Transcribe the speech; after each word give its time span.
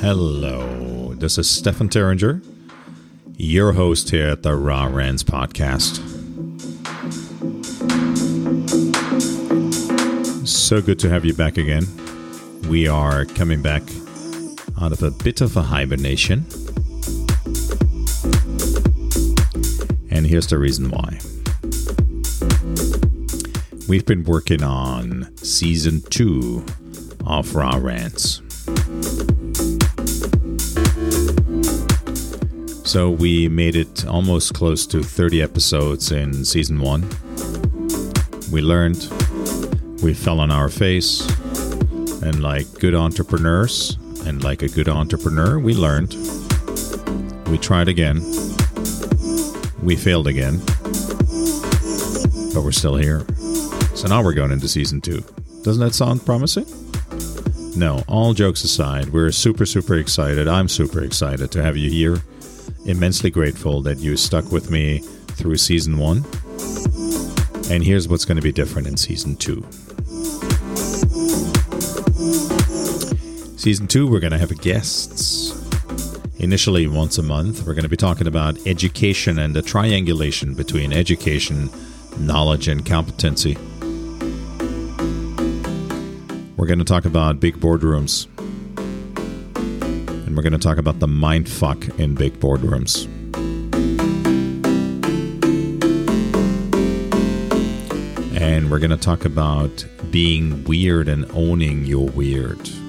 Hello, 0.00 1.12
this 1.16 1.36
is 1.36 1.50
Stefan 1.50 1.90
Terringer, 1.90 2.42
your 3.36 3.72
host 3.74 4.08
here 4.08 4.28
at 4.28 4.42
the 4.42 4.54
Raw 4.54 4.86
Rants 4.86 5.22
podcast. 5.22 5.98
So 10.46 10.80
good 10.80 10.98
to 11.00 11.10
have 11.10 11.26
you 11.26 11.34
back 11.34 11.58
again. 11.58 11.84
We 12.70 12.86
are 12.86 13.24
coming 13.24 13.62
back 13.62 13.82
out 14.80 14.92
of 14.92 15.02
a 15.02 15.10
bit 15.10 15.40
of 15.40 15.56
a 15.56 15.62
hibernation. 15.62 16.46
And 20.08 20.24
here's 20.24 20.46
the 20.46 20.56
reason 20.56 20.88
why. 20.88 21.18
We've 23.88 24.06
been 24.06 24.22
working 24.22 24.62
on 24.62 25.36
season 25.38 26.00
two 26.10 26.64
of 27.26 27.56
Raw 27.56 27.76
Rants. 27.76 28.40
So 32.88 33.10
we 33.10 33.48
made 33.48 33.74
it 33.74 34.06
almost 34.06 34.54
close 34.54 34.86
to 34.86 35.02
30 35.02 35.42
episodes 35.42 36.12
in 36.12 36.44
season 36.44 36.80
one. 36.80 37.02
We 38.52 38.60
learned, 38.60 39.08
we 40.04 40.14
fell 40.14 40.38
on 40.38 40.52
our 40.52 40.68
face, 40.68 41.28
and 42.22 42.42
like 42.42 42.72
good 42.78 42.94
entrepreneurs, 42.94 43.96
and 44.26 44.42
like 44.44 44.62
a 44.62 44.68
good 44.68 44.88
entrepreneur, 44.88 45.58
we 45.58 45.74
learned. 45.74 46.14
We 47.48 47.58
tried 47.58 47.88
again. 47.88 48.16
We 49.82 49.96
failed 49.96 50.26
again. 50.26 50.58
But 52.52 52.62
we're 52.62 52.72
still 52.72 52.96
here. 52.96 53.24
So 53.94 54.08
now 54.08 54.22
we're 54.22 54.34
going 54.34 54.52
into 54.52 54.68
season 54.68 55.00
two. 55.00 55.24
Doesn't 55.62 55.80
that 55.80 55.94
sound 55.94 56.24
promising? 56.24 56.66
No, 57.76 58.02
all 58.08 58.34
jokes 58.34 58.64
aside, 58.64 59.10
we're 59.10 59.30
super, 59.30 59.64
super 59.64 59.96
excited. 59.96 60.48
I'm 60.48 60.68
super 60.68 61.02
excited 61.02 61.50
to 61.52 61.62
have 61.62 61.76
you 61.76 61.90
here 61.90 62.22
immensely 62.86 63.30
grateful 63.30 63.82
that 63.82 63.98
you 63.98 64.16
stuck 64.16 64.50
with 64.50 64.70
me 64.70 64.98
through 64.98 65.56
season 65.56 65.98
one. 65.98 66.24
And 67.70 67.84
here's 67.84 68.08
what's 68.08 68.24
going 68.24 68.36
to 68.36 68.42
be 68.42 68.52
different 68.52 68.88
in 68.88 68.96
season 68.96 69.36
two. 69.36 69.64
Season 73.60 73.86
two, 73.86 74.08
we're 74.08 74.20
going 74.20 74.32
to 74.32 74.38
have 74.38 74.58
guests. 74.62 75.52
Initially, 76.38 76.86
once 76.86 77.18
a 77.18 77.22
month, 77.22 77.66
we're 77.66 77.74
going 77.74 77.82
to 77.82 77.90
be 77.90 77.96
talking 77.96 78.26
about 78.26 78.56
education 78.66 79.38
and 79.38 79.54
the 79.54 79.60
triangulation 79.60 80.54
between 80.54 80.94
education, 80.94 81.68
knowledge, 82.18 82.68
and 82.68 82.86
competency. 82.86 83.58
We're 86.56 86.68
going 86.68 86.78
to 86.78 86.86
talk 86.86 87.04
about 87.04 87.38
big 87.38 87.56
boardrooms 87.56 88.28
and 90.26 90.34
we're 90.34 90.42
going 90.42 90.54
to 90.54 90.58
talk 90.58 90.78
about 90.78 90.98
the 90.98 91.08
mind 91.08 91.46
fuck 91.46 91.86
in 91.98 92.14
big 92.14 92.40
boardrooms. 92.40 93.04
And 98.40 98.70
we're 98.70 98.78
going 98.78 98.90
to 98.90 98.96
talk 98.96 99.26
about 99.26 99.84
being 100.10 100.64
weird 100.64 101.08
and 101.08 101.30
owning 101.32 101.84
your 101.84 102.08
weird. 102.08 102.79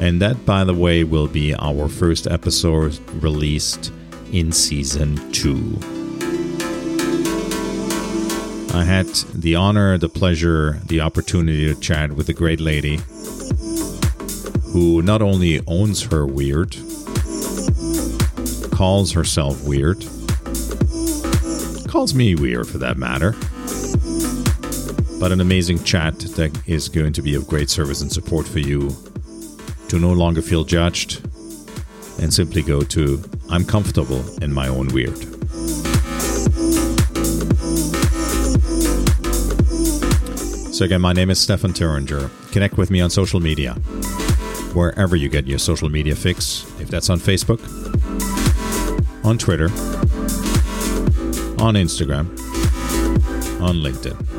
And 0.00 0.22
that, 0.22 0.46
by 0.46 0.62
the 0.64 0.74
way, 0.74 1.02
will 1.02 1.26
be 1.26 1.54
our 1.56 1.88
first 1.88 2.26
episode 2.28 2.98
released 3.22 3.92
in 4.32 4.52
season 4.52 5.16
two. 5.32 5.78
I 8.74 8.84
had 8.84 9.06
the 9.34 9.56
honor, 9.56 9.98
the 9.98 10.08
pleasure, 10.08 10.78
the 10.86 11.00
opportunity 11.00 11.66
to 11.66 11.80
chat 11.80 12.12
with 12.12 12.28
a 12.28 12.32
great 12.32 12.60
lady 12.60 13.00
who 14.72 15.02
not 15.02 15.20
only 15.20 15.60
owns 15.66 16.02
her 16.04 16.24
weird, 16.26 16.76
calls 18.70 19.12
herself 19.12 19.64
weird, 19.64 20.04
calls 21.88 22.14
me 22.14 22.36
weird 22.36 22.68
for 22.68 22.78
that 22.78 22.96
matter, 22.96 23.32
but 25.18 25.32
an 25.32 25.40
amazing 25.40 25.82
chat 25.82 26.16
that 26.20 26.56
is 26.68 26.88
going 26.88 27.12
to 27.14 27.22
be 27.22 27.34
of 27.34 27.48
great 27.48 27.68
service 27.68 28.00
and 28.00 28.12
support 28.12 28.46
for 28.46 28.60
you 28.60 28.90
to 29.88 29.98
no 29.98 30.12
longer 30.12 30.42
feel 30.42 30.64
judged 30.64 31.24
and 32.20 32.32
simply 32.32 32.62
go 32.62 32.82
to 32.82 33.22
I'm 33.50 33.64
comfortable 33.64 34.22
in 34.42 34.52
my 34.52 34.68
own 34.68 34.88
weird. 34.88 35.16
So, 40.74 40.84
again, 40.84 41.00
my 41.00 41.12
name 41.12 41.30
is 41.30 41.40
Stefan 41.40 41.72
Terringer. 41.72 42.30
Connect 42.52 42.76
with 42.76 42.90
me 42.90 43.00
on 43.00 43.10
social 43.10 43.40
media 43.40 43.74
wherever 44.74 45.16
you 45.16 45.28
get 45.28 45.46
your 45.46 45.58
social 45.58 45.88
media 45.88 46.14
fix, 46.14 46.64
if 46.80 46.88
that's 46.88 47.10
on 47.10 47.18
Facebook, 47.18 47.58
on 49.24 49.38
Twitter, 49.38 49.66
on 51.60 51.74
Instagram, 51.74 52.30
on 53.60 53.76
LinkedIn. 53.76 54.37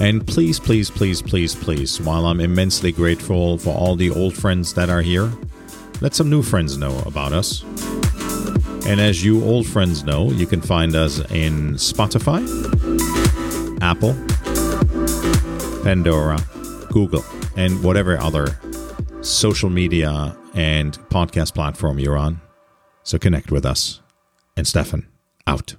And 0.00 0.26
please, 0.26 0.58
please, 0.58 0.90
please, 0.90 1.20
please, 1.20 1.54
please, 1.54 2.00
while 2.00 2.24
I'm 2.24 2.40
immensely 2.40 2.90
grateful 2.90 3.58
for 3.58 3.74
all 3.76 3.96
the 3.96 4.10
old 4.10 4.34
friends 4.34 4.72
that 4.74 4.88
are 4.88 5.02
here, 5.02 5.30
let 6.00 6.14
some 6.14 6.30
new 6.30 6.42
friends 6.42 6.78
know 6.78 6.98
about 7.04 7.34
us. 7.34 7.62
And 8.86 8.98
as 8.98 9.22
you 9.22 9.44
old 9.44 9.66
friends 9.66 10.02
know, 10.02 10.30
you 10.30 10.46
can 10.46 10.62
find 10.62 10.96
us 10.96 11.18
in 11.30 11.74
Spotify, 11.74 12.40
Apple, 13.82 14.14
Pandora, 15.84 16.38
Google, 16.90 17.24
and 17.56 17.84
whatever 17.84 18.18
other 18.18 18.58
social 19.20 19.68
media 19.68 20.34
and 20.54 20.98
podcast 21.10 21.54
platform 21.54 21.98
you're 21.98 22.16
on. 22.16 22.40
So 23.02 23.18
connect 23.18 23.52
with 23.52 23.66
us. 23.66 24.00
And 24.56 24.66
Stefan, 24.66 25.06
out. 25.46 25.76